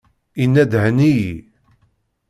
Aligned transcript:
Yenna-d: 0.39 0.73
Henni-iyi! 0.83 1.35